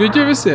Sveiki 0.00 0.20
visi! 0.24 0.52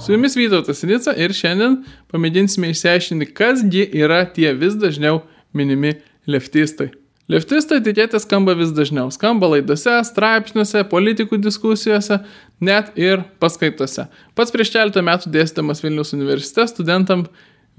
Su 0.00 0.12
jumis 0.12 0.34
Vytautas 0.34 0.80
Nica 0.82 1.12
ir 1.14 1.30
šiandien 1.30 1.76
pamėginsime 2.10 2.72
išsiaiškinti, 2.72 3.28
kasgi 3.38 3.84
yra 3.94 4.24
tie 4.34 4.48
vis 4.58 4.74
dažniau 4.82 5.20
minimi 5.54 5.92
leftistai. 6.26 6.88
Leftistai 7.30 7.78
tikėti 7.86 8.18
skamba 8.18 8.56
vis 8.58 8.72
dažniau. 8.74 9.12
Skamba 9.14 9.52
laidose, 9.52 9.92
straipsniuose, 10.08 10.82
politikų 10.90 11.38
diskusijose, 11.38 12.18
net 12.58 12.90
ir 12.98 13.22
paskaitose. 13.38 14.08
Pats 14.34 14.50
prieš 14.50 14.72
keletą 14.74 15.04
metų 15.06 15.30
dėstydamas 15.36 15.84
Vilnius 15.84 16.10
universitete 16.16 16.66
studentam 16.72 17.22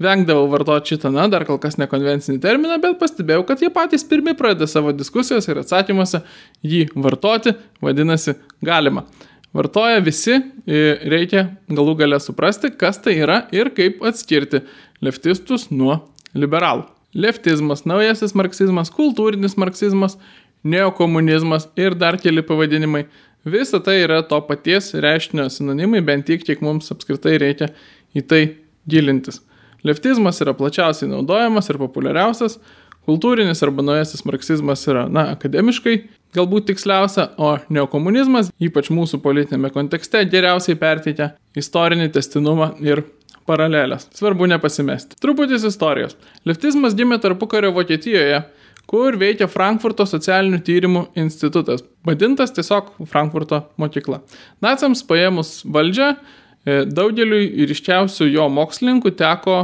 vengdavau 0.00 0.46
vartoti 0.54 0.94
šitą, 0.94 1.10
na, 1.12 1.26
dar 1.28 1.44
kol 1.44 1.60
kas 1.60 1.76
nekonvencinį 1.76 2.40
terminą, 2.40 2.78
bet 2.80 2.96
pastebėjau, 3.02 3.44
kad 3.50 3.60
jie 3.60 3.68
patys 3.74 4.08
pirmi 4.08 4.32
pradeda 4.38 4.64
savo 4.64 4.96
diskusijos 4.96 5.44
ir 5.52 5.60
atsakymuose 5.60 6.22
jį 6.64 6.86
vartoti, 6.96 7.52
vadinasi, 7.84 8.38
galima. 8.64 9.04
Vartoja 9.52 10.00
visi, 10.00 10.38
reikia 11.12 11.44
galų 11.68 11.96
galę 12.00 12.18
suprasti, 12.24 12.70
kas 12.72 13.00
tai 13.04 13.18
yra 13.20 13.42
ir 13.52 13.68
kaip 13.76 14.00
atskirti 14.08 14.62
leftistus 15.04 15.68
nuo 15.70 15.98
liberalų. 16.32 16.86
Leftizmas, 17.12 17.84
naujasis 17.84 18.32
marksizmas, 18.38 18.88
kultūrinis 18.94 19.58
marksizmas, 19.60 20.16
neokomunizmas 20.64 21.68
ir 21.76 21.98
dar 22.00 22.16
keli 22.16 22.40
pavadinimai. 22.48 23.04
Visa 23.44 23.82
tai 23.82 23.98
yra 24.06 24.22
to 24.24 24.38
paties 24.48 24.92
reiškinio 24.94 25.48
sinonimai, 25.52 26.00
bent 26.00 26.24
tiek, 26.30 26.40
kiek 26.46 26.62
mums 26.64 26.88
apskritai 26.94 27.36
reikia 27.42 27.68
į 28.16 28.22
tai 28.24 28.42
gilintis. 28.88 29.42
Leftizmas 29.84 30.38
yra 30.40 30.54
plačiausiai 30.56 31.10
naudojamas 31.10 31.68
ir 31.68 31.80
populiariausias, 31.82 32.56
kultūrinis 33.08 33.62
arba 33.64 33.84
naujasis 33.86 34.24
marksizmas 34.28 34.84
yra, 34.90 35.06
na, 35.10 35.30
akademiškai 35.36 35.96
galbūt 36.36 36.70
tiksliausia, 36.70 37.28
o 37.36 37.56
neokomunizmas, 37.72 38.50
ypač 38.62 38.88
mūsų 38.94 39.20
politinėme 39.24 39.72
kontekste, 39.74 40.22
geriausiai 40.32 40.78
perteikia 40.80 41.32
istorinį 41.58 42.08
testinumą 42.14 42.72
ir 42.84 43.04
paralelės. 43.48 44.06
Svarbu 44.16 44.48
nepasimesti. 44.50 45.18
Truputis 45.20 45.66
istorijos. 45.68 46.16
Leftizmas 46.48 46.96
gimė 46.96 47.18
tarpukario 47.22 47.72
Vokietijoje, 47.76 48.42
kur 48.88 49.18
veikia 49.18 49.48
Frankfurto 49.50 50.06
socialinių 50.08 50.62
tyrimų 50.66 51.04
institutas, 51.18 51.84
vadintas 52.06 52.54
tiesiog 52.54 52.94
Frankfurto 53.10 53.64
mokykla. 53.80 54.22
Naciams 54.64 55.04
paėmus 55.08 55.60
valdžią, 55.68 56.14
e, 56.64 56.82
daugeliui 56.86 57.66
ryškiausių 57.68 58.30
jo 58.32 58.48
mokslininkų 58.52 59.14
teko 59.18 59.58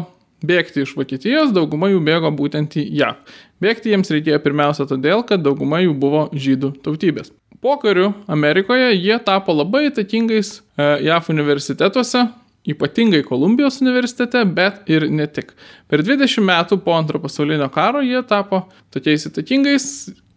bėgti 0.45 0.85
iš 0.85 0.95
Vokietijos, 0.99 1.53
dauguma 1.55 1.91
jų 1.93 2.03
bėgo 2.05 2.31
būtent 2.35 2.77
į 2.79 2.87
JAV. 3.01 3.37
Bėgti 3.63 3.93
jiems 3.93 4.13
reikėjo 4.15 4.41
pirmiausia 4.45 4.87
todėl, 4.89 5.25
kad 5.27 5.43
dauguma 5.43 5.83
jų 5.83 5.95
buvo 5.99 6.27
žydų 6.33 6.77
tautybės. 6.85 7.33
Po 7.63 7.75
karių 7.83 8.13
Amerikoje 8.31 8.93
jie 8.95 9.17
tapo 9.27 9.55
labai 9.57 9.89
įtakingais 9.89 10.61
e, 10.61 10.91
JAV 11.09 11.33
universitetuose, 11.35 12.29
ypatingai 12.69 13.25
Kolumbijos 13.27 13.81
universitete, 13.83 14.45
bet 14.45 14.87
ir 14.91 15.09
ne 15.11 15.27
tik. 15.27 15.55
Per 15.91 16.05
20 16.07 16.45
metų 16.45 16.79
po 16.85 16.95
antro 16.95 17.19
pasaulinio 17.23 17.67
karo 17.75 18.03
jie 18.05 18.21
tapo 18.29 18.67
tokiais 18.95 19.27
įtakingais, 19.31 19.87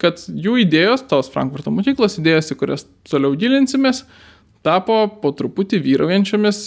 kad 0.02 0.22
jų 0.26 0.62
idėjos, 0.64 1.06
tos 1.12 1.30
Frankfurto 1.34 1.74
mokyklos 1.74 2.18
idėjos, 2.22 2.54
į 2.54 2.60
kurias 2.62 2.88
toliau 3.10 3.36
gilinsimės, 3.38 4.06
tapo 4.66 4.98
po 5.22 5.32
truputį 5.38 5.80
vyraujančiamis 5.82 6.60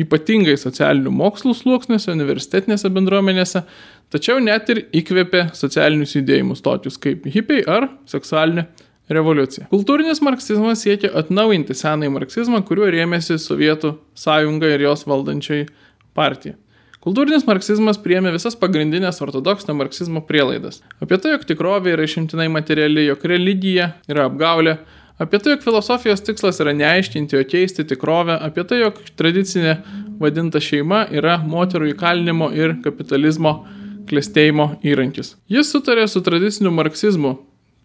ypatingai 0.00 0.56
socialinių 0.60 1.12
mokslų 1.14 1.54
sluoksniuose, 1.58 2.12
universitetinėse 2.14 2.90
bendruomenėse, 2.94 3.64
tačiau 4.12 4.38
net 4.42 4.70
ir 4.72 4.84
įkvėpė 5.02 5.48
socialinius 5.58 6.14
judėjimus 6.18 6.62
tokius 6.64 6.98
kaip 7.02 7.26
hipiai 7.30 7.66
ar 7.66 7.90
seksualinė 8.10 8.68
revoliucija. 9.10 9.66
Kultūrinis 9.72 10.22
marksizmas 10.22 10.84
siekia 10.86 11.10
atnaujinti 11.18 11.74
senąjį 11.74 12.14
marksizmą, 12.14 12.62
kuriuo 12.66 12.90
rėmėsi 12.94 13.38
Sovietų 13.42 13.96
sąjunga 14.18 14.70
ir 14.74 14.86
jos 14.86 15.06
valdančiai 15.10 15.66
partija. 16.14 16.54
Kultūrinis 17.00 17.46
marksizmas 17.48 17.96
priemė 17.98 18.34
visas 18.34 18.58
pagrindinės 18.60 19.22
ortodoksinio 19.24 19.72
marksizmo 19.78 20.20
prielaidas. 20.28 20.82
Apie 21.00 21.16
tai, 21.16 21.32
jog 21.32 21.46
tikrovė 21.48 21.94
yra 21.94 22.04
išimtinai 22.04 22.50
materiali, 22.52 23.06
jog 23.08 23.24
religija 23.24 23.94
yra 24.10 24.26
apgaulė, 24.28 24.76
Apie 25.20 25.38
tai, 25.38 25.52
jog 25.52 25.64
filosofijos 25.66 26.22
tikslas 26.24 26.62
yra 26.64 26.72
neaiškinti, 26.72 27.36
o 27.36 27.44
keisti 27.44 27.84
tikrovę, 27.84 28.38
apie 28.40 28.62
tai, 28.64 28.78
jog 28.80 29.02
tradicinė 29.20 29.74
vadinta 30.20 30.62
šeima 30.64 31.02
yra 31.12 31.34
moterų 31.44 31.90
įkalinimo 31.90 32.48
ir 32.56 32.78
kapitalizmo 32.80 33.52
klėstėjimo 34.08 34.70
įrankis. 34.80 35.34
Jis 35.52 35.74
sutarė 35.74 36.06
su 36.08 36.22
tradiciniu 36.24 36.72
marksizmu, 36.72 37.34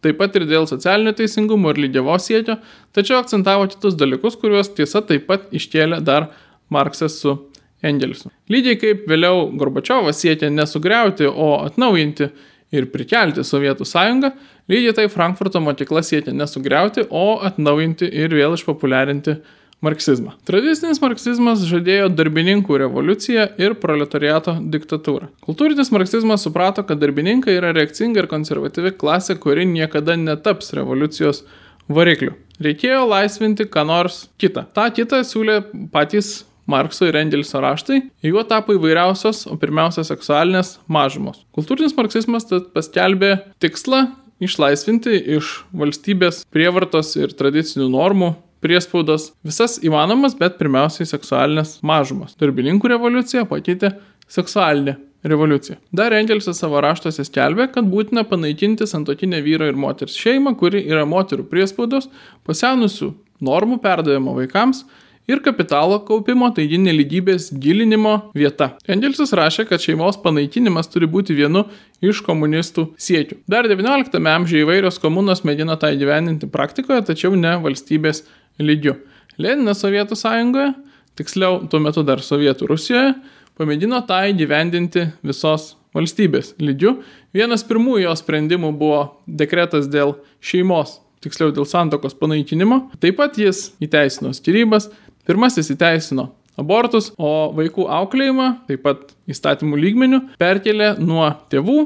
taip 0.06 0.22
pat 0.22 0.40
ir 0.40 0.48
dėl 0.48 0.70
socialinio 0.72 1.12
teisingumo 1.18 1.74
ir 1.74 1.82
lygiavos 1.84 2.30
siekio, 2.30 2.56
tačiau 2.96 3.20
akcentavo 3.20 3.68
kitus 3.74 4.00
dalykus, 4.00 4.40
kuriuos 4.40 4.72
tiesa 4.78 5.04
taip 5.04 5.28
pat 5.28 5.52
iškėlė 5.52 6.00
dar 6.08 6.30
Marksas 6.72 7.20
su 7.20 7.36
Engelsu. 7.84 8.32
Lygiai 8.48 8.80
kaip 8.80 9.04
vėliau 9.12 9.50
Gorbačiovas 9.60 10.24
siekė 10.24 10.54
nesugriauti, 10.56 11.28
o 11.28 11.58
atnaujinti 11.66 12.32
ir 12.76 12.90
prikelti 12.94 13.44
Sovietų 13.46 13.88
sąjungą, 13.88 14.32
lygiai 14.72 14.96
tai 14.98 15.10
Frankfurto 15.12 15.62
mokykla 15.64 16.04
siekia 16.06 16.34
nesugriauti, 16.36 17.08
o 17.10 17.42
atnaujinti 17.46 18.10
ir 18.10 18.34
vėl 18.36 18.58
išpopuliarinti 18.58 19.40
marksizmą. 19.86 20.34
Tradicinis 20.48 21.02
marksizmas 21.04 21.66
žadėjo 21.68 22.08
darbininkų 22.16 22.80
revoliuciją 22.86 23.48
ir 23.62 23.76
proletariato 23.82 24.56
diktatūrą. 24.74 25.30
Kultūrinis 25.46 25.92
marksizmas 25.94 26.46
suprato, 26.48 26.86
kad 26.88 27.02
darbininkai 27.02 27.58
yra 27.60 27.74
reakcinga 27.76 28.24
ir 28.24 28.32
konservatyvi 28.32 28.96
klasė, 29.00 29.38
kuri 29.42 29.68
niekada 29.70 30.18
netaps 30.20 30.74
revoliucijos 30.78 31.44
varikliu. 31.92 32.34
Reikėjo 32.64 33.04
laisvinti 33.12 33.68
ką 33.70 33.84
nors 33.88 34.26
kitą. 34.42 34.66
Ta 34.74 34.88
kitą 34.96 35.22
siūlė 35.28 35.60
patys 35.94 36.46
Markso 36.66 37.06
ir 37.06 37.18
Engelso 37.20 37.62
raštai, 37.62 38.00
juo 38.26 38.42
tapo 38.50 38.74
įvairiausios, 38.74 39.44
o 39.52 39.58
pirmiausia 39.62 40.06
seksualinės 40.08 40.80
mažumos. 40.90 41.44
Kultūrinis 41.54 41.94
marksizmas 41.98 42.50
paskelbė 42.74 43.36
tikslą 43.62 44.08
išlaisvinti 44.44 45.14
iš 45.38 45.60
valstybės 45.78 46.44
prievartos 46.54 47.14
ir 47.20 47.36
tradicinių 47.38 47.88
normų 47.94 48.34
priespaudos 48.66 49.30
visas 49.46 49.78
įmanomas, 49.86 50.34
bet 50.38 50.58
pirmiausiai 50.58 51.08
seksualinės 51.10 51.78
mažumas. 51.86 52.34
Darbininkų 52.42 52.96
revoliucija 52.96 53.46
pakeitė 53.50 53.94
seksualinė 54.32 54.98
revoliucija. 55.26 55.78
Dar 55.94 56.14
Engelsas 56.14 56.60
savo 56.62 56.82
raštuose 56.82 57.26
skelbė, 57.26 57.70
kad 57.74 57.88
būtina 57.90 58.26
panaikinti 58.30 58.86
santokinę 58.90 59.42
vyro 59.46 59.70
ir 59.70 59.78
moters 59.78 60.18
šeimą, 60.22 60.54
kuri 60.60 60.84
yra 60.86 61.06
moterų 61.10 61.48
priespaudos, 61.50 62.10
pasenusių 62.46 63.12
normų 63.46 63.80
perdavimo 63.84 64.36
vaikams 64.38 64.84
ir 65.28 65.42
kapitalo 65.46 65.98
kaupimo, 66.06 66.50
taigi 66.56 66.78
neligybės 66.82 67.50
gilinimo 67.62 68.16
vieta. 68.38 68.72
Engelsas 68.92 69.34
rašė, 69.36 69.68
kad 69.70 69.84
šeimos 69.84 70.20
panaikinimas 70.24 70.90
turi 70.92 71.10
būti 71.10 71.36
vienu 71.38 71.66
iš 72.06 72.22
komunistų 72.26 72.88
siekių. 73.02 73.40
Dar 73.50 73.70
XIX 73.70 74.32
amžiuje 74.36 74.66
įvairios 74.66 75.00
komunos 75.04 75.44
mėgino 75.48 75.78
tą 75.82 75.92
įgyveninti 75.96 76.50
praktikoje, 76.54 77.06
tačiau 77.10 77.36
ne 77.40 77.56
valstybės 77.64 78.24
lygiu. 78.62 79.00
Leninas 79.42 79.82
Sovietų 79.84 80.18
sąjungoje, 80.20 80.74
tiksliau 81.20 81.64
tuo 81.72 81.82
metu 81.84 82.06
dar 82.08 82.22
Sovietų 82.24 82.70
Rusijoje, 82.72 83.16
pamėgino 83.60 84.02
tą 84.08 84.22
įgyvendinti 84.32 85.10
visos 85.26 85.74
valstybės 85.96 86.54
lygiu. 86.60 87.00
Vienas 87.36 87.66
pirmųjų 87.68 88.10
jo 88.10 88.14
sprendimų 88.20 88.72
buvo 88.80 89.02
dekretas 89.28 89.90
dėl 89.92 90.18
šeimos 90.44 91.00
tiksliau 91.26 91.54
dėl 91.56 91.66
santokos 91.68 92.16
panaikinimo. 92.20 92.86
Taip 93.02 93.18
pat 93.20 93.40
jis 93.42 93.72
įteisino 93.84 94.34
skirybas, 94.36 94.90
Pirmasis 95.26 95.72
įteisino 95.74 96.30
abortus, 96.60 97.12
o 97.20 97.52
vaikų 97.56 97.88
auklėjimą, 97.92 98.50
taip 98.70 98.84
pat 98.86 99.14
įstatymų 99.32 99.80
lygmenių, 99.82 100.22
perkelė 100.42 100.96
nuo 101.02 101.28
tėvų 101.52 101.80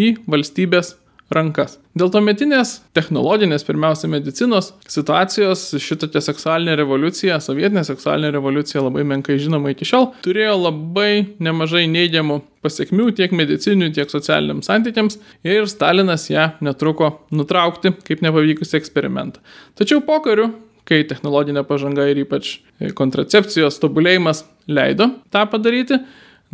į 0.00 0.14
valstybės 0.30 0.94
rankas. 1.34 1.78
Dėl 1.96 2.10
to 2.12 2.20
metinės 2.24 2.76
technologinės, 2.96 3.64
pirmiausia, 3.66 4.08
medicinos 4.10 4.72
situacijos 4.90 5.62
šitokia 5.82 6.20
seksualinė 6.24 6.76
revoliucija, 6.80 7.38
sovietinė 7.42 7.84
seksualinė 7.86 8.32
revoliucija 8.36 8.82
labai 8.84 9.06
menkai 9.08 9.38
žinoma 9.42 9.72
iki 9.72 9.88
šiol, 9.88 10.10
turėjo 10.24 10.56
labai 10.60 11.36
nemažai 11.42 11.86
neigiamų 11.90 12.40
pasiekmių 12.64 13.10
tiek 13.18 13.34
medicinių, 13.36 13.90
tiek 13.96 14.12
socialiniams 14.12 14.68
santykiams 14.70 15.18
ir 15.46 15.68
Stalinas 15.70 16.28
ją 16.32 16.52
netruko 16.64 17.14
nutraukti 17.34 17.94
kaip 18.04 18.24
nepavykusi 18.24 18.78
eksperimentą. 18.80 19.42
Tačiau 19.78 20.04
po 20.04 20.20
karių 20.24 20.50
kai 20.88 21.02
technologinė 21.08 21.64
pažanga 21.66 22.06
ir 22.10 22.22
ypač 22.24 22.58
kontracepcijos 22.98 23.80
tobulėjimas 23.82 24.44
leido 24.68 25.10
tą 25.32 25.44
padaryti, 25.50 26.00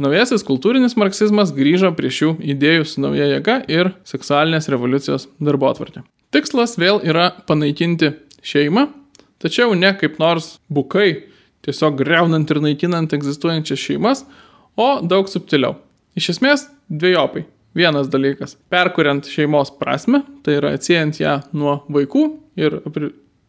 naujasis 0.00 0.44
kultūrinis 0.46 0.96
marksizmas 1.00 1.52
grįžo 1.56 1.92
prie 1.96 2.12
šių 2.14 2.36
idėjų 2.54 2.86
su 2.88 3.04
nauja 3.04 3.28
jėga 3.34 3.60
ir 3.70 3.92
seksualinės 4.08 4.70
revoliucijos 4.72 5.28
darbo 5.42 5.70
atvarkė. 5.70 6.04
Tikslas 6.30 6.76
vėl 6.78 7.00
yra 7.02 7.30
panaikinti 7.48 8.12
šeimą, 8.46 8.86
tačiau 9.42 9.74
ne 9.74 9.90
kaip 9.98 10.20
nors 10.22 10.58
bukai, 10.70 11.26
tiesiog 11.66 11.98
greunant 11.98 12.50
ir 12.50 12.60
naikinant 12.62 13.12
egzistuojančias 13.16 13.82
šeimas, 13.82 14.24
o 14.78 15.00
daug 15.02 15.28
subtiliau. 15.28 15.74
Iš 16.16 16.36
esmės, 16.36 16.68
dviejopai. 16.90 17.44
Vienas 17.74 18.08
dalykas- 18.10 18.56
perkuriant 18.72 19.26
šeimos 19.26 19.70
prasme, 19.78 20.24
tai 20.42 20.58
yra 20.58 20.72
atsijant 20.74 21.20
ją 21.20 21.42
nuo 21.52 21.84
vaikų 21.88 22.38
ir 22.56 22.80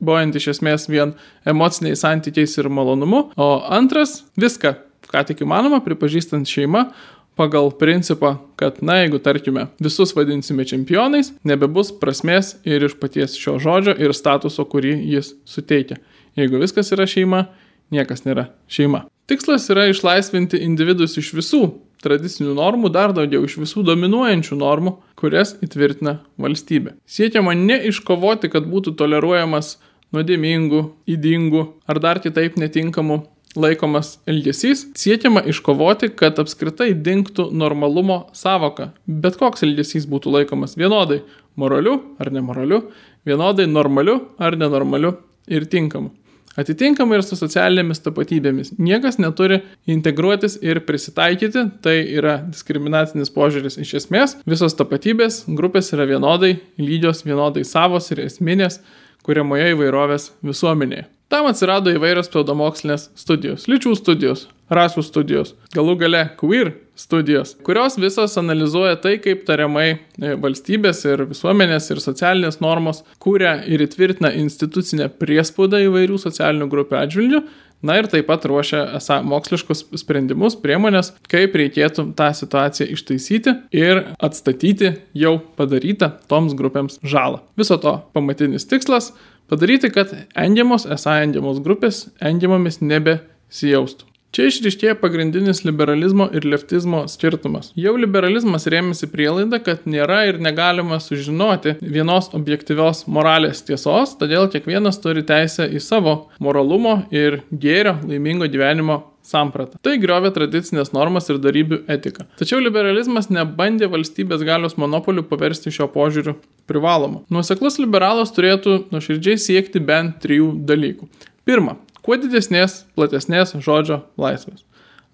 apsiribojant 0.02 0.36
iš 0.36 0.48
esmės 0.58 0.90
vien 0.90 1.14
emociniais 1.46 2.02
santykiais 2.02 2.58
ir 2.58 2.70
malonumu, 2.70 3.32
o 3.38 3.62
antras 3.70 4.24
viską, 4.36 4.76
ką 5.12 5.26
tik 5.28 5.44
įmanoma, 5.46 5.82
pripažįstant 5.84 6.48
šeimą, 6.48 6.92
pagal 7.38 7.72
principą, 7.72 8.40
kad, 8.58 8.82
na, 8.82 9.02
jeigu 9.04 9.20
tarkime 9.20 9.68
visus 9.80 10.14
vadinsime 10.16 10.66
čempionais, 10.66 11.34
nebebus 11.44 11.92
prasmės 11.92 12.58
ir 12.66 12.84
iš 12.84 12.98
paties 13.00 13.38
šio 13.38 13.60
žodžio 13.60 13.96
ir 13.96 14.14
statuso, 14.14 14.66
kurį 14.66 14.98
jis 15.14 15.36
suteikia. 15.46 15.98
Jeigu 16.36 16.60
viskas 16.60 16.92
yra 16.92 17.06
šeima, 17.06 17.48
niekas 17.92 18.26
nėra 18.26 18.50
šeima. 18.68 19.06
Tikslas 19.28 19.70
yra 19.70 19.88
išlaisvinti 19.88 20.60
individus 20.60 21.18
iš 21.18 21.32
visų 21.38 21.64
tradicinių 22.02 22.56
normų, 22.58 22.90
dar 22.92 23.14
daugiau 23.16 23.46
iš 23.46 23.60
visų 23.62 23.84
dominuojančių 23.86 24.58
normų, 24.58 24.96
kurias 25.20 25.54
įtvirtina 25.64 26.18
valstybė. 26.42 26.96
Siekiama 27.06 27.54
ne 27.58 27.78
iškovoti, 27.92 28.50
kad 28.52 28.68
būtų 28.68 28.96
toleruojamas 29.00 29.76
nuodėmingų, 30.16 30.82
įdingų 31.10 31.66
ar 31.90 32.00
dar 32.04 32.22
kitaip 32.24 32.58
netinkamų 32.60 33.22
laikomas 33.56 34.16
elgesys, 34.30 34.86
siekiama 34.96 35.44
iškovoti, 35.52 36.12
kad 36.16 36.40
apskritai 36.40 36.92
dinktų 36.96 37.50
normalumo 37.52 38.24
savoka. 38.38 38.92
Bet 39.08 39.38
koks 39.40 39.66
elgesys 39.68 40.08
būtų 40.08 40.32
laikomas 40.38 40.78
vienodai 40.80 41.22
moraliu 41.60 42.00
ar 42.20 42.32
nemoraliu, 42.32 42.86
vienodai 43.28 43.68
normaliu 43.68 44.22
ar 44.40 44.58
nenormaliu 44.60 45.18
ir 45.52 45.68
tinkamu. 45.68 46.14
Atitinkamai 46.60 47.16
ir 47.16 47.24
su 47.24 47.38
socialinėmis 47.40 48.02
tapatybėmis. 48.04 48.74
Niekas 48.76 49.16
neturi 49.24 49.62
integruotis 49.88 50.58
ir 50.60 50.82
prisitaikyti, 50.84 51.64
tai 51.84 52.02
yra 52.12 52.42
diskriminacinis 52.44 53.32
požiūris 53.32 53.80
iš 53.80 53.94
esmės. 54.02 54.36
Visos 54.44 54.76
tapatybės 54.76 55.46
grupės 55.48 55.94
yra 55.96 56.10
vienodai 56.10 56.58
lygios, 56.82 57.24
vienodai 57.24 57.64
savos 57.68 58.12
ir 58.12 58.26
esminės, 58.26 58.82
kuriamoje 59.26 59.74
įvairovės 59.76 60.32
visuomenėje. 60.46 61.08
Tam 61.32 61.46
atsirado 61.48 61.94
įvairios 61.96 62.28
pseudomokslinės 62.28 63.06
studijos, 63.16 63.70
lyčių 63.72 63.94
studijos, 63.96 64.50
rasų 64.68 65.04
studijos, 65.08 65.54
galų 65.72 65.94
gale 66.02 66.26
queer 66.40 66.74
studijos, 67.00 67.54
kurios 67.64 67.96
visos 68.00 68.36
analizuoja 68.40 68.98
tai, 69.00 69.14
kaip 69.24 69.46
tariamai 69.48 69.86
e, 69.94 70.34
valstybės 70.44 71.06
ir 71.08 71.24
visuomenės 71.30 71.88
ir 71.94 72.04
socialinės 72.04 72.60
normos 72.64 73.00
kūrė 73.24 73.62
ir 73.72 73.84
įtvirtina 73.88 74.34
institucinę 74.42 75.08
priespaudą 75.24 75.80
įvairių 75.88 76.20
socialinių 76.20 76.68
grupių 76.72 77.00
atžvilgių, 77.00 77.42
Na 77.82 77.98
ir 77.98 78.08
taip 78.12 78.28
pat 78.30 78.46
ruošia 78.46 78.84
esą 79.00 79.22
moksliškus 79.26 79.88
sprendimus, 79.98 80.58
priemonės, 80.62 81.14
kaip 81.32 81.58
reikėtų 81.58 82.12
tą 82.18 82.30
situaciją 82.38 82.92
ištaisyti 82.94 83.56
ir 83.74 84.04
atstatyti 84.22 84.96
jau 85.18 85.40
padarytą 85.58 86.12
toms 86.30 86.54
grupėms 86.58 87.02
žalą. 87.02 87.42
Viso 87.58 87.80
to 87.82 87.98
pamatinis 88.14 88.70
tikslas 88.70 89.12
Padaryti, 89.52 89.90
kad 89.92 90.14
engiamos, 90.40 90.86
esą 90.88 91.18
engiamos 91.26 91.58
grupės 91.60 92.06
engiamomis 92.24 92.78
nebesijaustų. 92.80 94.06
Čia 94.32 94.46
išriškėja 94.48 94.94
pagrindinis 94.96 95.60
liberalizmo 95.68 96.30
ir 96.32 96.46
leftizmo 96.48 97.02
skirtumas. 97.12 97.74
Jau 97.76 97.92
liberalizmas 98.00 98.64
rėmėsi 98.72 99.10
prielaida, 99.12 99.60
kad 99.60 99.84
nėra 99.84 100.22
ir 100.30 100.38
negalima 100.40 101.02
sužinoti 101.04 101.74
vienos 101.84 102.30
objektyvios 102.38 103.04
moralės 103.12 103.60
tiesos, 103.68 104.14
todėl 104.22 104.48
kiekvienas 104.54 105.02
turi 105.04 105.26
teisę 105.28 105.68
į 105.68 105.84
savo 105.84 106.14
moralumo 106.40 107.02
ir 107.12 107.42
gėrio 107.52 107.98
laimingo 108.08 108.48
gyvenimo 108.54 109.02
sampratą. 109.28 109.82
Tai 109.84 109.98
griovė 110.00 110.32
tradicinės 110.38 110.94
normas 110.96 111.28
ir 111.28 111.42
darybių 111.44 111.82
etiką. 111.92 112.30
Tačiau 112.40 112.64
liberalizmas 112.64 113.28
nebandė 113.36 113.92
valstybės 113.92 114.48
galios 114.48 114.78
monopolių 114.80 115.26
paversti 115.28 115.76
šio 115.76 115.90
požiūriu 115.92 116.38
privalomu. 116.72 117.26
Nuoseklus 117.28 117.82
liberalas 117.84 118.32
turėtų 118.32 118.86
nuoširdžiai 118.96 119.36
siekti 119.50 119.84
bent 119.84 120.22
trijų 120.24 120.54
dalykų. 120.72 121.12
Pirma, 121.48 121.76
kuo 122.06 122.18
didesnės, 122.20 122.84
platesnės 122.98 123.56
žodžio 123.62 124.02
laisvės. 124.22 124.66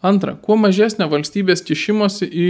Antra, 0.06 0.36
kuo 0.38 0.58
mažesnė 0.62 1.08
valstybės 1.10 1.64
kišimosi 1.66 2.28
į 2.28 2.50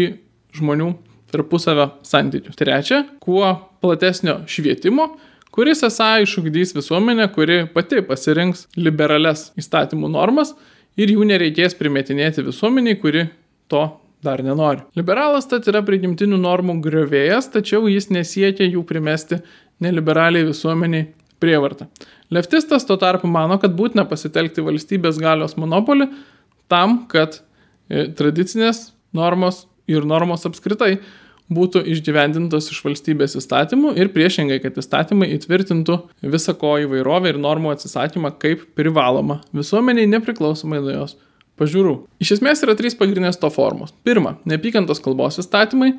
žmonių 0.58 0.92
tarpusavio 1.32 1.90
santykius. 2.08 2.58
Trečia, 2.60 3.04
kuo 3.24 3.50
platesnio 3.84 4.42
švietimo, 4.50 5.14
kuris 5.56 5.84
esą 5.88 6.18
išugdys 6.24 6.76
visuomenę, 6.76 7.28
kuri 7.36 7.64
pati 7.74 8.04
pasirinks 8.06 8.68
liberales 8.80 9.52
įstatymų 9.60 10.12
normas 10.14 10.54
ir 11.00 11.14
jų 11.14 11.28
nereikės 11.30 11.78
primetinėti 11.80 12.46
visuomeniai, 12.48 13.00
kuri 13.00 13.28
to 13.72 13.86
dar 14.24 14.42
nenori. 14.44 14.84
Liberalas 14.98 15.48
tad 15.50 15.68
yra 15.70 15.84
prigimtinių 15.86 16.40
normų 16.42 16.80
griovėjas, 16.86 17.52
tačiau 17.54 17.88
jis 17.92 18.10
nesiekia 18.14 18.68
jų 18.68 18.84
primesti 18.88 19.42
neliberaliai 19.84 20.48
visuomeniai 20.48 21.12
prievartą. 21.44 21.88
Leftistas 22.34 22.86
tuo 22.88 22.98
tarpu 23.00 23.30
mano, 23.32 23.60
kad 23.62 23.76
būtina 23.78 24.08
pasitelkti 24.10 24.66
valstybės 24.66 25.20
galios 25.22 25.56
monopolį 25.60 26.10
tam, 26.72 27.04
kad 27.12 27.40
e, 27.90 28.08
tradicinės 28.18 28.92
normos 29.16 29.66
ir 29.88 30.06
normos 30.08 30.44
apskritai 30.48 30.98
būtų 31.54 31.86
išgyvendintos 31.94 32.68
iš 32.74 32.82
valstybės 32.84 33.38
įstatymų 33.40 33.94
ir 34.00 34.12
priešingai, 34.12 34.60
kad 34.64 34.76
įstatymai 34.80 35.30
įtvirtintų 35.38 35.96
visą 36.34 36.56
ko 36.60 36.74
įvairovę 36.84 37.32
ir 37.32 37.40
normų 37.40 37.72
atsisakymą 37.78 38.34
kaip 38.42 38.66
privaloma 38.76 39.40
visuomeniai 39.56 40.10
nepriklausomai 40.12 40.82
nuo 40.84 40.92
jos 40.92 41.16
pažiūrų. 41.58 41.96
Iš 42.22 42.38
esmės 42.38 42.62
yra 42.66 42.76
trys 42.78 42.98
pagrindinės 43.00 43.40
to 43.42 43.50
formos. 43.54 43.96
Pirma, 44.06 44.36
neapykantos 44.50 45.00
kalbos 45.04 45.40
įstatymai, 45.42 45.94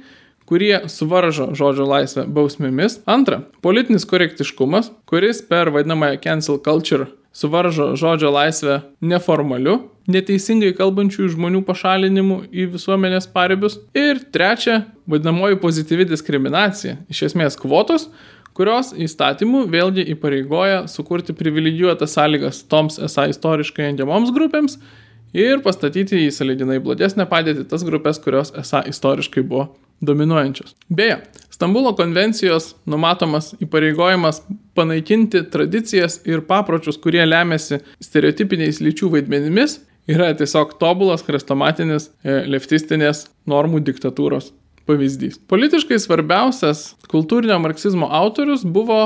kurie 0.48 0.80
suvaržo 0.88 1.50
žodžio 1.58 1.84
laisvę 1.88 2.24
bausmėmis. 2.24 3.02
Antra, 3.04 3.42
politinis 3.64 4.08
korektiškumas, 4.08 4.90
kuris 5.08 5.42
per 5.44 5.72
vadinamąją 5.74 6.20
cancel 6.24 6.60
culture 6.64 7.12
suvaržo 7.38 7.92
žodžio 7.96 8.30
laisvę 8.34 8.80
neformaliu, 9.04 9.76
neteisingai 10.10 10.72
kalbančių 10.74 11.28
žmonių 11.34 11.60
pašalinimu 11.68 12.40
į 12.48 12.66
visuomenės 12.72 13.28
paribius. 13.30 13.78
Ir 13.94 14.22
trečia, 14.34 14.80
vadinamoji 15.06 15.60
pozityvi 15.62 16.08
diskriminacija, 16.08 16.96
iš 17.12 17.28
esmės 17.30 17.58
kvotos, 17.60 18.08
kurios 18.58 18.90
įstatymų 18.96 19.66
vėlgi 19.70 20.06
įpareigoja 20.16 20.86
sukurti 20.90 21.36
privilegijuotas 21.36 22.16
sąlygas 22.16 22.64
toms 22.72 22.98
esą 23.06 23.28
istoriškai 23.30 23.86
engiamoms 23.92 24.32
grupėms 24.34 24.80
ir 25.36 25.60
pastatyti 25.62 26.24
į 26.24 26.32
sąlyginai 26.34 26.80
blogesnę 26.82 27.28
padėtį 27.30 27.68
tas 27.70 27.84
grupės, 27.86 28.18
kurios 28.24 28.50
esą 28.58 28.82
istoriškai 28.90 29.46
buvo 29.46 29.68
dominuojančios. 30.00 30.76
Beje, 30.88 31.20
Stambulo 31.58 31.90
konvencijos 31.98 32.76
numatomas 32.86 33.48
įpareigojimas 33.58 34.44
panaikinti 34.78 35.40
tradicijas 35.50 36.20
ir 36.22 36.44
papročius, 36.46 37.00
kurie 37.02 37.24
lemiasi 37.26 37.80
stereotipiniais 37.98 38.78
lyčių 38.78 39.10
vaidmenimis, 39.16 39.80
yra 40.06 40.28
tiesiog 40.38 40.76
tobulas 40.78 41.24
chrestomatinis 41.26 42.12
e, 42.22 42.36
leftistinės 42.54 43.24
normų 43.50 43.82
diktatūros 43.88 44.52
pavyzdys. 44.86 45.40
Politiškai 45.50 45.98
svarbiausias 45.98 46.92
kultūrinio 47.10 47.58
marksizmo 47.64 48.06
autorius 48.06 48.62
buvo 48.62 49.00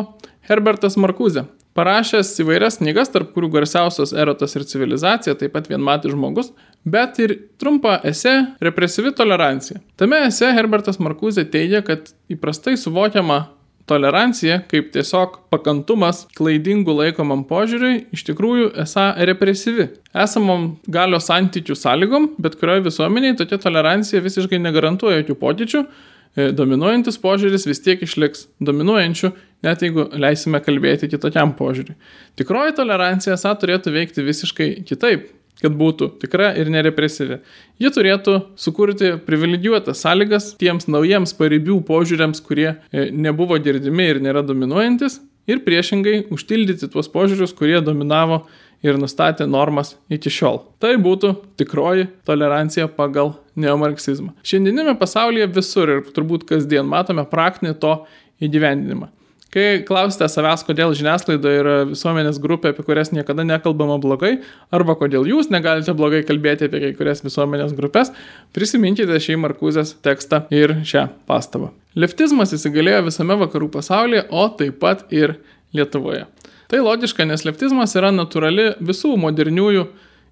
Herbertas 0.50 1.00
Markuzė, 1.00 1.46
parašęs 1.78 2.34
įvairias 2.42 2.78
knygas, 2.80 3.10
tarp 3.12 3.32
kurių 3.34 3.50
garsiausios 3.56 4.12
Erotas 4.12 4.56
ir 4.56 4.66
civilizacija, 4.68 5.36
taip 5.38 5.54
pat 5.56 5.70
vienmatis 5.70 6.12
žmogus, 6.12 6.52
bet 6.84 7.18
ir 7.22 7.36
trumpą 7.60 7.98
esė 8.08 8.34
Represyvi 8.62 9.14
tolerancija. 9.16 9.80
Tame 10.00 10.24
esė 10.28 10.52
Herbertas 10.56 11.00
Markuzė 11.02 11.46
teigia, 11.50 11.82
kad 11.86 12.12
įprastai 12.32 12.76
suvokiama 12.80 13.46
tolerancija 13.90 14.60
kaip 14.70 14.92
tiesiog 14.94 15.40
pakantumas 15.50 16.22
klaidingų 16.38 16.94
laikomam 17.00 17.42
požiūriui 17.48 18.04
iš 18.14 18.22
tikrųjų 18.28 18.70
esą 18.84 19.08
represyvi. 19.26 19.88
Esamom 20.14 20.76
galios 20.86 21.26
santykių 21.30 21.76
sąlygom, 21.78 22.30
bet 22.42 22.56
kurioje 22.60 22.86
visuomenėje 22.86 23.40
tokia 23.42 23.58
tolerancija 23.64 24.22
visiškai 24.22 24.62
negarantuoja 24.62 25.22
jokių 25.22 25.38
pokyčių, 25.42 25.84
E, 26.32 26.48
dominuojantis 26.56 27.18
požiūris 27.20 27.66
vis 27.68 27.82
tiek 27.84 28.00
išliks 28.06 28.46
dominuojančiu, 28.64 29.34
net 29.66 29.84
jeigu 29.84 30.08
leisime 30.18 30.60
kalbėti 30.64 31.10
kitokiam 31.12 31.54
požiūriui. 31.58 31.96
Tikroji 32.38 32.76
tolerancija 32.78 33.36
esą 33.36 33.54
turėtų 33.60 33.94
veikti 33.94 34.26
visiškai 34.26 34.68
kitaip, 34.88 35.28
kad 35.62 35.74
būtų 35.78 36.08
tikra 36.22 36.52
ir 36.58 36.70
nerepresyvi. 36.72 37.38
Ji 37.82 37.92
turėtų 37.94 38.38
sukurti 38.58 39.14
privilegijuotas 39.26 40.02
sąlygas 40.02 40.52
tiems 40.60 40.88
naujiems 40.90 41.36
paribių 41.38 41.78
požiūriams, 41.86 42.42
kurie 42.44 42.70
e, 42.72 43.10
nebuvo 43.12 43.58
girdimi 43.62 44.08
ir 44.10 44.22
nėra 44.24 44.42
dominuojantis, 44.46 45.20
ir 45.50 45.62
priešingai 45.66 46.26
užtildyti 46.34 46.88
tuos 46.90 47.10
požiūrius, 47.12 47.54
kurie 47.56 47.78
dominavo 47.84 48.42
ir 48.82 48.98
nustatė 48.98 49.46
normas 49.46 49.94
iki 50.12 50.30
šiol. 50.32 50.60
Tai 50.82 50.96
būtų 51.02 51.34
tikroji 51.60 52.08
tolerancija 52.26 52.88
pagal 52.90 53.36
neomarksizmą. 53.58 54.34
Šiandieninėme 54.46 54.96
pasaulyje 54.98 55.48
visur 55.54 55.96
ir 55.96 56.04
turbūt 56.14 56.46
kasdien 56.48 56.88
matome 56.88 57.24
praktinį 57.30 57.76
to 57.82 57.96
įgyvendinimą. 58.42 59.12
Kai 59.52 59.82
klausite 59.84 60.24
savęs, 60.32 60.62
kodėl 60.64 60.94
žiniasklaida 60.96 61.50
yra 61.58 61.74
visuomenės 61.90 62.38
grupė, 62.40 62.70
apie 62.72 62.84
kurias 62.86 63.10
niekada 63.12 63.44
nekalbama 63.44 63.98
blogai, 64.00 64.38
arba 64.72 64.94
kodėl 64.96 65.26
jūs 65.28 65.50
negalite 65.52 65.92
blogai 65.96 66.22
kalbėti 66.24 66.70
apie 66.70 66.80
kai 66.80 66.92
kurias 66.96 67.20
visuomenės 67.20 67.74
grupės, 67.76 68.14
prisiminkite 68.56 69.18
šį 69.20 69.36
Markuzės 69.42 69.92
tekstą 70.00 70.46
ir 70.56 70.78
šią 70.88 71.02
pastabą. 71.28 71.68
Leftizmas 71.92 72.54
įsigalėjo 72.56 73.02
visame 73.10 73.36
vakarų 73.42 73.68
pasaulyje, 73.74 74.22
o 74.32 74.46
taip 74.56 74.78
pat 74.80 75.04
ir 75.12 75.36
Lietuvoje. 75.76 76.24
Tai 76.72 76.80
logiška, 76.80 77.26
nes 77.28 77.44
leftizmas 77.44 77.92
yra 78.00 78.08
natūrali 78.12 78.70
visų 78.80 79.18
moderniųjų 79.20 79.82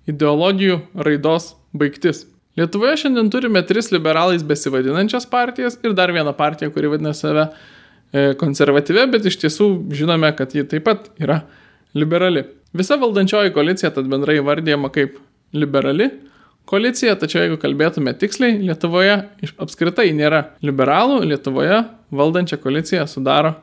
ideologijų 0.09 0.79
raidos 0.97 1.51
baigtis. 1.77 2.23
Lietuvoje 2.57 3.03
šiandien 3.05 3.29
turime 3.33 3.61
tris 3.69 3.93
liberalais 3.93 4.41
besivadinančias 4.49 5.29
partijas 5.29 5.77
ir 5.85 5.93
dar 5.97 6.13
vieną 6.17 6.33
partiją, 6.37 6.73
kuri 6.73 6.95
vadina 6.95 7.13
save 7.17 7.51
e, 8.13 8.33
konservatyvė, 8.41 9.07
bet 9.13 9.29
iš 9.31 9.41
tiesų 9.45 9.69
žinome, 9.97 10.33
kad 10.39 10.55
ji 10.55 10.67
taip 10.69 10.87
pat 10.89 11.11
yra 11.21 11.43
liberali. 11.95 12.45
Visa 12.77 12.99
valdančioji 13.01 13.55
koalicija 13.55 13.91
tad 13.95 14.11
bendrai 14.11 14.39
vardėjama 14.47 14.93
kaip 14.95 15.19
liberali 15.57 16.11
koalicija, 16.71 17.17
tačiau 17.19 17.45
jeigu 17.45 17.59
kalbėtume 17.61 18.13
tiksliai, 18.19 18.61
Lietuvoje 18.63 19.17
apskritai 19.59 20.11
nėra 20.15 20.45
liberalų, 20.63 21.25
Lietuvoje 21.33 21.83
valdančią 22.15 22.61
koaliciją 22.63 23.07
sudaro 23.11 23.57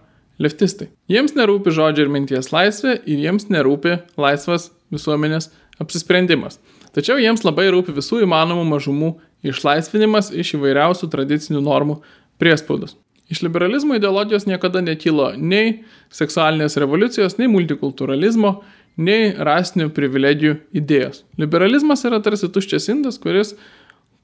leftistai. 0.44 0.90
Jiems 1.12 1.36
nerūpi 1.38 1.72
žodžio 1.74 2.06
ir 2.06 2.12
minties 2.14 2.52
laisvė 2.54 2.98
ir 3.06 3.24
jiems 3.24 3.48
nerūpi 3.54 3.96
laisvas 4.20 4.70
visuomenės 4.94 5.50
apsisprendimas. 5.82 6.60
Tačiau 6.96 7.20
jiems 7.22 7.46
labai 7.46 7.70
rūpi 7.74 7.96
visų 7.96 8.24
įmanomų 8.26 8.68
mažumų 8.74 9.12
išlaisvinimas 9.48 10.32
iš 10.34 10.56
įvairiausių 10.58 11.10
tradicinių 11.14 11.62
normų 11.64 12.00
priespaudos. 12.42 12.98
Iš 13.30 13.42
liberalizmo 13.44 13.96
ideologijos 13.96 14.46
niekada 14.48 14.82
nekilo 14.82 15.34
nei 15.36 15.82
seksualinės 16.16 16.78
revoliucijos, 16.80 17.36
nei 17.42 17.50
multikulturalizmo, 17.52 18.54
nei 18.98 19.34
rasinių 19.36 19.90
privilegijų 19.94 20.56
idėjos. 20.80 21.26
Liberalizmas 21.38 22.06
yra 22.08 22.22
tarsi 22.24 22.48
tuščias 22.50 22.88
indas, 22.94 23.20
kuris 23.22 23.54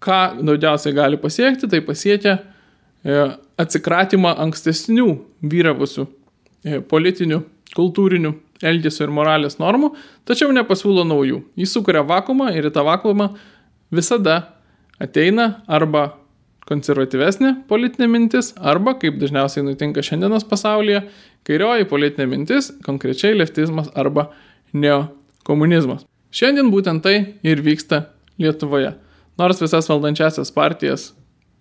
ką 0.04 0.22
daugiausiai 0.40 0.96
gali 0.96 1.20
pasiekti, 1.20 1.68
tai 1.70 1.84
pasiekia 1.86 2.38
e, 2.40 3.28
atsikratymą 3.60 4.34
ankstesnių 4.48 5.10
vyravusių 5.52 6.08
e, 6.08 6.80
politinių, 6.88 7.44
kultūrinių 7.76 8.34
elgesio 8.64 9.06
ir 9.08 9.14
moralės 9.14 9.60
normų, 9.60 9.94
tačiau 10.28 10.52
nepasiūlo 10.56 11.04
naujų. 11.08 11.44
Jis 11.60 11.76
sukuria 11.76 12.04
vakumą 12.08 12.54
ir 12.56 12.70
į 12.70 12.74
tą 12.76 12.86
vakumą 12.88 13.34
visada 13.94 14.40
ateina 15.02 15.64
arba 15.68 16.14
konservatyvesnė 16.70 17.54
politinė 17.70 18.08
mintis, 18.12 18.54
arba, 18.58 18.96
kaip 19.00 19.20
dažniausiai 19.22 19.66
nutinka 19.68 20.04
šiandienos 20.06 20.46
pasaulyje, 20.50 21.04
kairioji 21.48 21.90
politinė 21.90 22.30
mintis, 22.32 22.72
konkrečiai 22.86 23.36
leftizmas 23.38 23.90
arba 24.00 24.30
neokomunizmas. 24.74 26.06
Šiandien 26.34 26.72
būtent 26.74 27.04
tai 27.06 27.18
ir 27.46 27.62
vyksta 27.62 28.08
Lietuvoje. 28.42 28.96
Nors 29.38 29.60
visas 29.62 29.90
valdančiasias 29.90 30.50
partijas 30.54 31.12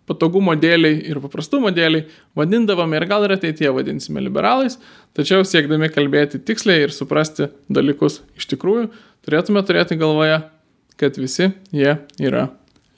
patogumo 0.08 0.54
dėliai 0.58 0.98
ir 1.08 1.20
paprastumo 1.22 1.70
dėliai 1.74 2.06
vadindavome 2.38 2.98
ir 2.98 3.06
gal 3.10 3.26
ir 3.26 3.36
ateityje 3.36 3.72
vadinsime 3.76 4.22
liberalais, 4.24 4.78
tačiau 5.16 5.46
siekdami 5.46 5.90
kalbėti 5.92 6.42
tiksliai 6.42 6.86
ir 6.86 6.94
suprasti 6.94 7.50
dalykus 7.72 8.20
iš 8.38 8.48
tikrųjų, 8.54 8.88
turėtume 9.26 9.64
turėti 9.66 10.00
galvoje, 10.00 10.40
kad 11.00 11.20
visi 11.20 11.52
jie 11.74 11.98
yra 12.20 12.48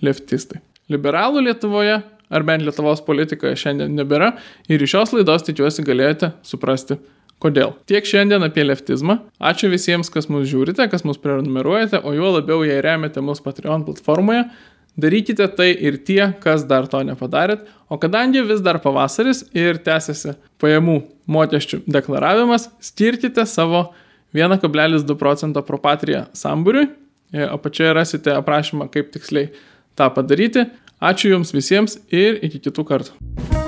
leftistai. 0.05 0.63
Liberalų 0.93 1.47
Lietuvoje, 1.47 2.03
ar 2.35 2.45
bent 2.45 2.64
Lietuvos 2.67 3.00
politikoje 3.05 3.57
šiandien 3.61 3.95
nebėra 3.97 4.35
ir 4.69 4.83
iš 4.83 4.95
šios 4.95 5.14
laidos 5.17 5.47
tikiuosi 5.47 5.85
galėjote 5.87 6.35
suprasti, 6.45 6.99
kodėl. 7.43 7.75
Tiek 7.88 8.07
šiandien 8.09 8.45
apie 8.45 8.67
leftizmą. 8.67 9.21
Ačiū 9.41 9.71
visiems, 9.73 10.11
kas 10.12 10.29
mus 10.33 10.47
žiūrite, 10.50 10.87
kas 10.93 11.05
mus 11.09 11.21
prenumeruojate, 11.21 12.00
o 12.05 12.14
juo 12.17 12.35
labiau, 12.37 12.62
jei 12.67 12.83
remiate 12.85 13.25
mus 13.25 13.43
Patreon 13.45 13.87
platformoje. 13.88 14.45
Darykite 15.00 15.49
tai 15.57 15.73
ir 15.75 15.99
tie, 16.07 16.23
kas 16.43 16.62
dar 16.71 16.87
to 16.87 17.00
nepadarėt, 17.03 17.64
o 17.91 17.99
kadangi 17.99 18.45
vis 18.47 18.61
dar 18.62 18.79
pavasaris 18.83 19.43
ir 19.57 19.81
tęsiasi 19.83 20.37
pajamų 20.62 21.00
mokesčių 21.26 21.81
deklaravimas, 21.91 22.69
skirkite 22.79 23.43
savo 23.50 23.88
1,2 24.35 25.17
procento 25.19 25.64
propatriją 25.67 26.29
sambūriui. 26.38 26.87
E, 27.35 27.43
apačioje 27.43 27.97
rasite 27.99 28.37
aprašymą, 28.38 28.87
kaip 28.95 29.11
tiksliai 29.17 29.49
tą 29.99 30.11
padaryti. 30.15 30.69
Ačiū 31.05 31.35
Jums 31.35 31.53
visiems 31.55 31.99
ir 32.13 32.41
iki 32.47 32.63
kitų 32.69 32.87
kartų. 32.89 33.63